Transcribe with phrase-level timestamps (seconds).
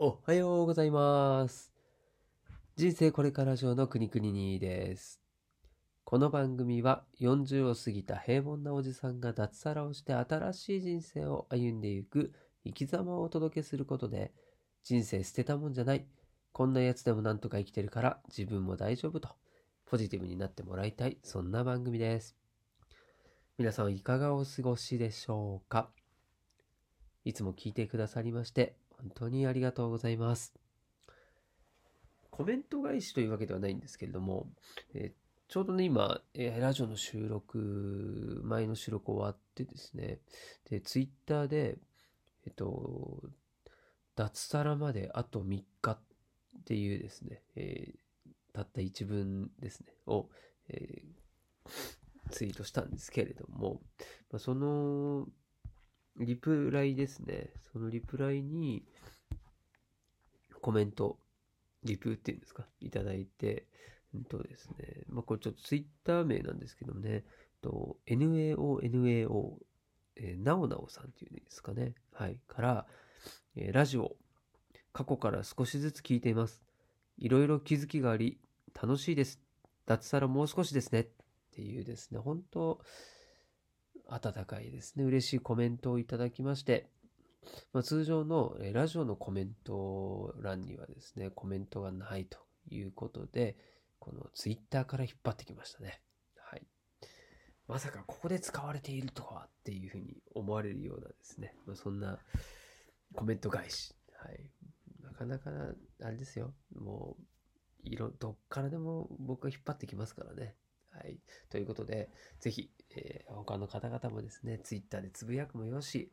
[0.00, 1.72] おはようございます。
[2.76, 5.20] 人生これから上の国々にです。
[6.04, 12.32] この番組は40を過ぎた平凡なおじさんが脱サラをして新しい人生を歩んでいく
[12.64, 14.30] 生き様をお届けすることで
[14.84, 16.06] 人生捨てたもんじゃない。
[16.52, 19.30] こんなやつでもなんとか生きてるから自分も大丈夫と
[19.84, 21.18] ポジティブになってもらいたい。
[21.24, 22.36] そんな番組です。
[23.58, 25.90] 皆さんいかがお過ごしでしょうか？
[27.24, 30.54] いつも聞いてくださりまして本当にありがとうございます。
[32.30, 34.48] コメント返しというわけではないんですけれども、
[34.94, 35.12] え
[35.48, 40.20] ちょうどね、今、えラジオの収録、前の収録終わってですね、
[40.68, 41.78] で、ツイッターで、
[42.46, 43.22] えっと、
[44.14, 45.98] 脱サラまであと3日っ
[46.64, 47.98] ていうですね、えー
[48.54, 50.28] たった一文ですね、を、
[50.68, 51.18] えー
[52.30, 53.80] ツイートしたんですけれども、
[54.30, 55.26] まあ、その、
[56.18, 58.84] リプライですね、そのリプライに、
[60.60, 61.18] コメント、
[61.84, 63.66] リプっていうんですか、いただいて、
[64.14, 67.24] うんとですね、まあ、これちょっとツイッター名なんですけどもね、
[67.60, 69.58] と NAO、NAO、
[70.16, 72.86] えーなおなおさんっていうんですかね、はい、から、
[73.56, 74.16] えーラジオ、
[74.92, 76.62] 過去から少しずつ聞いています。
[77.18, 78.38] いろいろ気づきがあり、
[78.80, 79.40] 楽しいです。
[79.86, 81.00] 脱サラもう少しですね。
[81.00, 81.06] っ
[81.52, 82.80] ていうですね、本当
[84.08, 86.88] 温かいですね、嬉しいコメントをいただきまして、
[87.72, 92.38] まあ、通常のラジオのコメント欄にはですね、コメントがないと
[92.70, 93.56] いうことで、
[93.98, 96.00] このツイッターから引っ張ってきましたね。
[96.36, 96.66] はい。
[97.66, 102.18] まさかここで使われているとはっていうふうに思われるようなですね、まあ、そんな
[103.14, 103.94] コメント返し。
[104.22, 104.50] はい。
[105.02, 105.50] なかなか、
[106.02, 106.54] あれですよ。
[106.74, 107.22] もう、
[107.82, 110.54] いろ、どっからでも僕が引っ張ってきますからね。
[110.98, 111.20] はい。
[111.48, 112.10] ということで、
[112.40, 116.10] ぜひ、えー他の方々もですね、ツイッターでつぶやくもよし、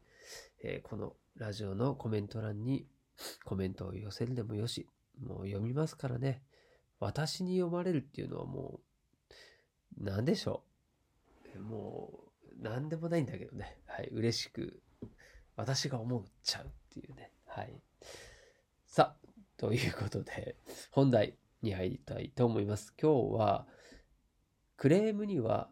[0.64, 2.88] えーこのラジオのコメント欄に
[3.44, 4.88] コメントを寄せるでもよし、
[5.20, 6.44] もう読みますからね。
[7.00, 8.80] 私に読まれるっていうのはも
[10.00, 10.64] う、なんでしょ
[11.56, 11.60] う。
[11.60, 12.26] も
[12.60, 13.80] う、なんでもないんだけどね。
[13.86, 14.10] はい。
[14.12, 14.82] 嬉しく、
[15.56, 17.32] 私が思っちゃうっていうね。
[17.46, 17.82] はい。
[18.86, 20.58] さあ、ということで、
[20.92, 22.94] 本題に入りたいと思います。
[23.02, 23.68] 今日は、
[24.78, 25.70] クレームには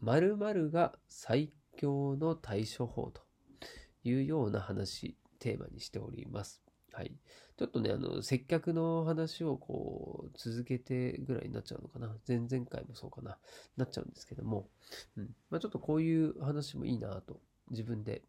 [0.00, 3.22] 〇〇が最強の対処法と
[4.04, 6.62] いうような話、テーマにしております。
[6.92, 7.12] はい。
[7.56, 12.16] ちょっとね、あの、接客の話をこう、続けてぐらいになっちゃうのかな。
[12.26, 13.38] 前々回もそうかな。
[13.76, 14.68] なっちゃうんですけども。
[15.16, 15.30] うん。
[15.50, 17.40] まあちょっとこういう話もいいなと、
[17.70, 18.22] 自分で。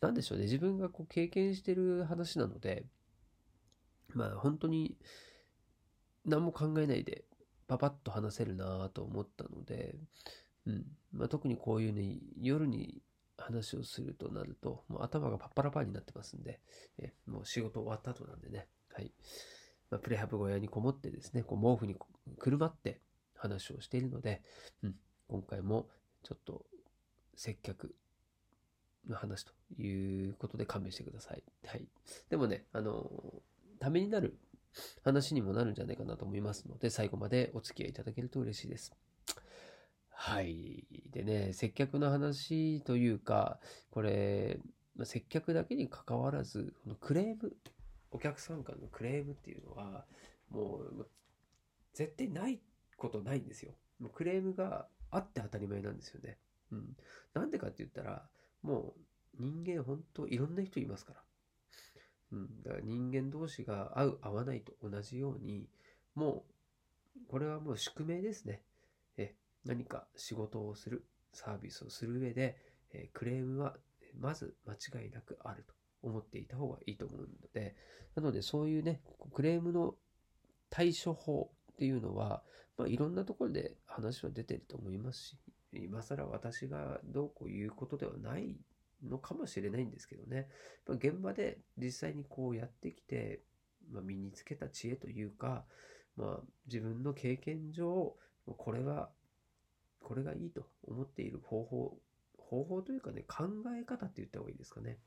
[0.00, 0.44] なんでしょうね。
[0.44, 2.86] 自分がこう経験してる話なので、
[4.14, 4.96] まあ本当に
[6.24, 7.24] 何も考えないで
[7.66, 9.96] パパッと話せるなと思ったので、
[10.66, 10.84] うん。
[11.12, 13.02] まあ特にこういうね、夜に
[13.38, 16.60] 話をするとなると、もう頭がパッパラパーになってますんで、
[16.98, 19.12] えもう仕事終わった後なんでね、はい。
[19.90, 21.96] まあ、プレハブ小屋にこもってですね、こう毛布に
[22.38, 23.00] くるまって
[23.36, 24.42] 話をしているので、
[24.82, 24.94] うん、
[25.28, 25.88] 今回も
[26.22, 26.64] ちょっと
[27.36, 27.94] 接客
[29.08, 31.42] の話ということで勘弁してください。
[31.66, 31.86] はい。
[32.30, 33.10] でもね、あの、
[33.78, 34.38] ためになる
[35.02, 38.94] 話にもなるんじゃないかなと思いますので、最後までお付き合いいただけると嬉しいです。
[40.10, 40.84] はい。
[41.10, 43.60] でね、接客の話というか、
[43.90, 44.58] これ、
[45.04, 47.54] 接客だけに関わらず、このクレーム、
[48.10, 50.06] お客さんからのクレームっていうのは、
[50.48, 51.08] もう、
[51.92, 52.60] 絶対ない
[52.96, 53.72] ことないんですよ。
[53.98, 56.38] もうクレームがあって当たり前なんですよね。
[56.72, 56.96] うん。
[57.34, 58.28] なんでかって言ったら、
[58.62, 58.94] も
[59.38, 61.25] う人間本当いろんな人いますから。
[62.32, 62.62] うん。
[62.62, 65.68] だから人間同士が合う合わないと同じように、
[66.14, 66.44] も
[67.18, 68.62] う、これはもう宿命ですね。
[69.16, 72.56] え、何か仕事をする、サービスをする上で、
[72.92, 73.76] えクレームは
[74.18, 77.76] まず間違いなくあると思っていた方がいいと思うので、
[78.14, 79.94] なのでそういうね、クレームの
[80.70, 82.42] 対処法っていうのは、
[82.76, 85.36] まあ、いろんなところで話は出てると思いますし、
[85.72, 88.56] 今更私がどうこう言うことではない
[89.04, 90.48] のかもしれないんですけどね、
[90.86, 93.40] まあ、現場で実際にこうやってきて、
[93.92, 95.64] まあ、身につけた知恵というか、
[96.16, 98.16] まあ、自分の経験上、
[98.46, 99.10] これは
[100.02, 101.98] これがいいと思っている方法、
[102.38, 103.44] 方法というかね、考
[103.78, 104.98] え方って言った方がいいですかね。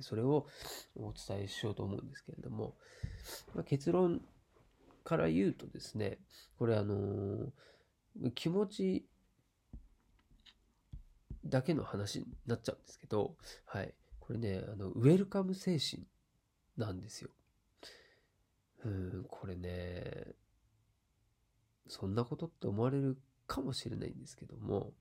[0.00, 0.46] それを
[0.94, 2.76] お伝えしようと思うんですけれども、
[3.54, 4.22] まあ、結論
[5.04, 6.18] から言うとですね、
[6.58, 7.50] これあのー
[8.34, 9.06] 気持ち
[11.44, 13.94] だけの話になっちゃうんですけど、はい。
[14.18, 16.06] これね、あの、ウェルカム精神
[16.76, 17.30] なんですよ。
[18.84, 20.34] うん、これね、
[21.88, 24.92] そんなことって思われるかもしれないんですけども、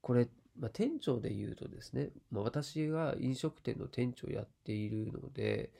[0.00, 0.28] これ、
[0.58, 5.70] まあ、店長で言うとですね、まあ、私が飲食店の店長をやっているので、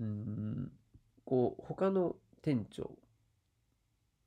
[0.00, 0.72] うん、
[1.24, 2.90] こう、他の店長、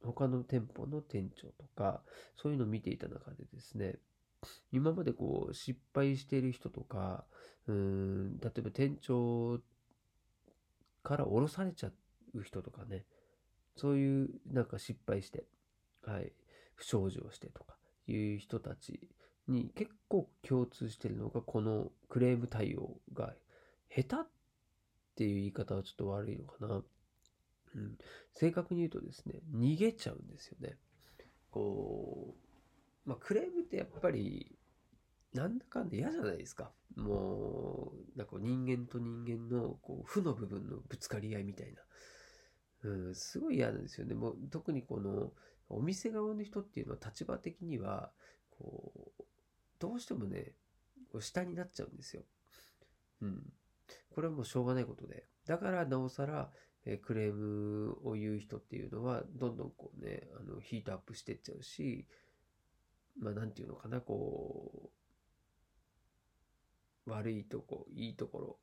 [0.03, 2.01] 他の店舗の店長とか、
[2.35, 3.95] そういうのを見ていた中でですね、
[4.71, 7.25] 今までこう、失敗している人とか、
[7.67, 9.59] うん、例えば店長
[11.03, 11.91] から降ろされちゃ
[12.33, 13.05] う人とかね、
[13.75, 15.45] そういうなんか失敗して、
[16.05, 16.31] はい、
[16.75, 17.75] 不祥事をしてとか
[18.07, 19.07] いう人たち
[19.47, 23.33] に結構共通してるのがこのクレーム対応が
[23.89, 24.27] 下手っ
[25.15, 26.81] ていう言い方はちょっと悪いのかな。
[27.75, 27.97] うん、
[28.33, 30.77] 正確に言うとですね、逃げちゃうんですよね。
[31.49, 32.35] こ
[33.05, 34.57] う、まあ、クレームってやっぱり、
[35.33, 36.71] なんだかんだ嫌じゃないですか。
[36.95, 41.81] もう、なんか人間と人間のこう負の部分のぶつかり合いみたいな。
[42.83, 44.15] うん、すごい嫌なんですよね。
[44.15, 45.31] もう特にこの
[45.69, 48.11] お店側の人っていうのは立場的には、
[48.49, 49.23] こう、
[49.79, 50.53] どうしてもね、
[51.19, 52.23] 下になっちゃうんですよ。
[53.21, 53.53] うん。
[54.09, 55.25] これはもうしょうがないことで。
[55.45, 56.51] だからなおさら、
[56.85, 62.07] えクレームを言う人っていうのは、どんどんこうね、あの、ヒートアップしてっちゃうし、
[63.19, 64.91] まあなんていうのかな、こ
[67.05, 68.59] う、悪いとこ、いいところ、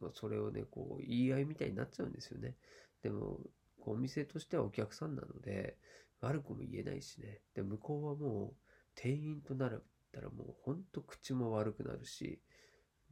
[0.00, 2.56] まあ、それをね、こう、言い合いみたいになっちゃうんですよね。
[3.02, 3.40] でも、
[3.78, 5.76] お店としてはお客さんなので、
[6.20, 7.40] 悪くも言えないしね。
[7.54, 8.54] で、向こうはもう、
[8.94, 9.82] 店員となっ
[10.12, 12.40] たらもう、ほんと口も悪くなるし、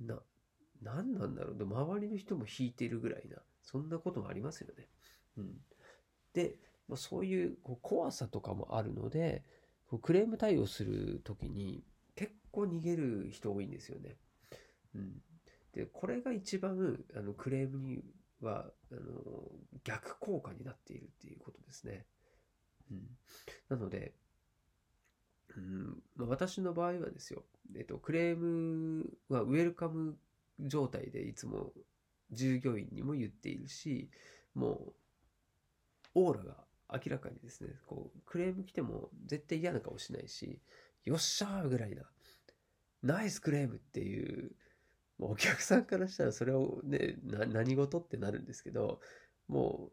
[0.01, 0.21] な、
[0.83, 1.59] 何なんだろう。
[1.59, 3.39] で、周りの人も引いてるぐらいな、
[3.71, 4.89] そんなこともありますよね。
[5.37, 5.55] うん。
[6.33, 6.57] で、
[6.89, 9.45] まあ、そういうこう怖さとかもあるので、
[9.87, 11.85] こうクレーム対応するときに
[12.17, 14.17] 結構逃げる人多いんですよね。
[14.95, 15.23] うん。
[15.75, 18.03] で、これが一番、あの、クレームに
[18.41, 19.03] は、あの、
[19.85, 22.07] 逆効果になっているっていうことですね。
[22.91, 23.07] うん。
[23.69, 24.15] なので、
[25.57, 27.45] うんまあ、私の場合はですよ、
[27.77, 30.17] えっと、クレームはウェルカム
[30.59, 31.73] 状態でいつも
[32.31, 34.11] 従業員にも言っているし、
[34.55, 34.93] も
[36.15, 36.57] う、オーラが
[36.93, 40.61] 明らかにですね、こう、クレーム来ても絶対嫌な顔しないし、
[41.05, 42.03] よっしゃーぐらいな、
[43.03, 44.53] ナイスクレームっていう、
[45.21, 49.01] お客さんからしたらそれをね、何事ってなるんですけど、
[49.49, 49.91] も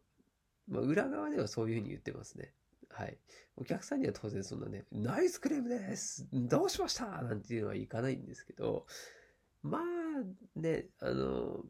[0.68, 2.54] う、まあ、裏側ではそういうふうに言ってますね。
[2.90, 3.18] はい。
[3.58, 8.86] お客さんには当然そんなね、ナイスクレームですどうしましたなんていうのはいかないんですけど、
[9.64, 11.64] まあね、あの、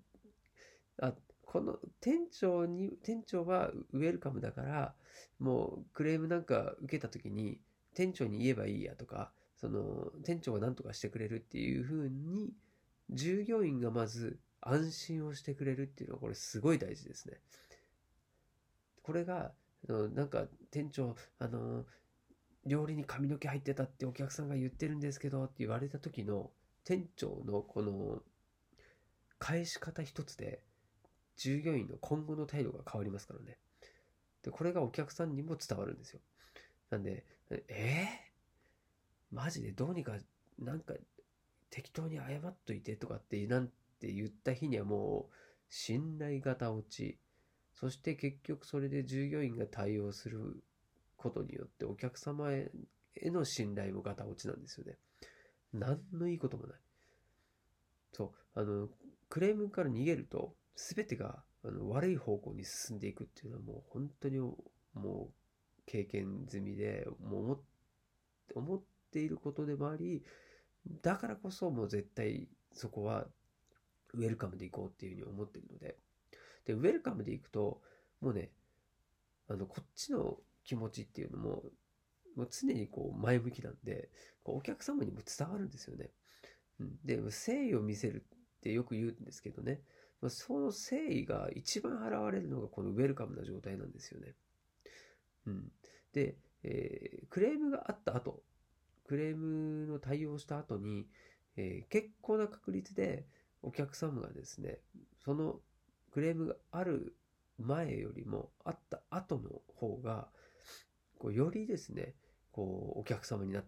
[1.01, 1.13] あ、
[1.45, 4.95] この店長に、店長はウェルカムだから、
[5.39, 7.61] もうクレームなんか受けた時に、
[7.93, 12.53] 店長に言えばいいやとか、その、店長が何とかしてくれるっていう風に、
[13.09, 17.39] 従業員がまず安心をしてくれるっていうのはこれすごい大事ですね。
[19.03, 19.53] これが、
[19.87, 21.85] なんか店長、あの、
[22.65, 26.49] 料理に髪の毛入ってたってお客さんが言ってるんですけどって言われた時の
[26.83, 28.23] 店長のこの
[29.37, 30.63] 返し方一つで
[31.37, 33.57] 従業員の今後の態度が変わりますからね。
[34.43, 36.19] で、これがお客さんにも伝わるんですよ。
[36.89, 37.25] なんで、
[37.67, 40.13] えー、マジでどうにか、
[40.59, 40.93] なんか
[41.69, 43.67] 適当に謝っといてとかってなん
[43.99, 45.33] て言った日にはもう
[45.69, 47.19] 信頼型落ち。
[47.73, 50.63] そして結局それで従業員が対応する
[51.17, 52.71] ことによってお客様へ
[53.25, 54.97] の信頼も型落ちなんですよね。
[55.73, 56.77] 何のいいこともない。
[58.13, 58.87] そう、あの、
[59.27, 64.55] クレームから逃げると全てがあの悪い方向に進んでいくっていうのはもう本当にも
[65.03, 65.33] う
[65.85, 67.59] 経験済みで、もう
[68.55, 70.23] 思っていることでもあり、
[71.01, 73.25] だからこそもう絶対そこは
[74.13, 75.97] ウェルカムでいこうっていうふうに思ってるので。
[76.65, 77.81] で、ウェルカムでいくと、
[78.21, 78.51] もうね、
[79.47, 81.63] あの、こっちの気持ちっていうのも、
[82.35, 84.09] もう常にこう前向きなんで、
[84.43, 86.09] こうお客様にも伝わるんですよね。
[86.79, 88.25] うん、で、誠意を見せる
[88.57, 89.81] ってよく言うんですけどね、
[90.25, 94.33] まあ、その誠意が一番現れるのがこのウェルカムな状態なんですよね。
[95.45, 95.71] うん。
[96.13, 98.41] で、えー、クレームがあった後、
[99.07, 101.05] クレームの対応した後に、
[101.57, 103.27] えー、結構な確率で
[103.61, 104.79] お客様がですね、
[105.23, 105.59] その
[106.11, 107.15] クレームがある
[107.59, 110.29] 前よりもあった後の方が、
[111.19, 112.15] こうよりですね、
[112.51, 113.63] こうお客様にな、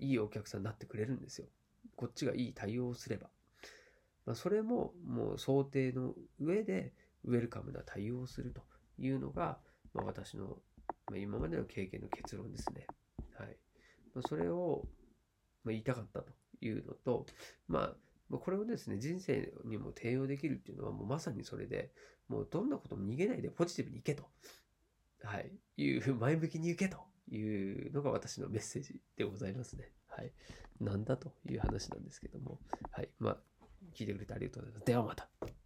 [0.00, 1.46] いいお客さんになってくれるんですよ。
[1.94, 3.30] こっちがいい対応をすれば。
[4.30, 6.92] まあ、それももう想定の上で
[7.24, 8.62] ウェルカムな対応をすると
[8.96, 9.58] いうのが、
[9.92, 10.58] まあ、私の、
[11.10, 12.86] ま、今までの経験の結論ですね。
[13.36, 13.56] はい。
[14.14, 14.86] ま、それを、
[15.64, 17.26] ま、言いたかったというのと、
[17.66, 17.96] ま
[18.32, 21.90] あ、これをですね、人生にも転用できるっていうのはもうまさにそれで、
[22.28, 24.28] もうどんなことも逃げないでポジティブにいけと、
[25.24, 26.98] はい、いう前向きに行けと
[27.32, 29.90] いうのが私のメッセージでございますね。
[30.06, 30.32] はい。
[30.80, 32.60] なんだという話なんですけども。
[32.92, 33.10] はい。
[33.18, 33.36] まあ、
[33.94, 34.86] 聞いてくれてありがとうございます。
[34.86, 35.59] ではまた。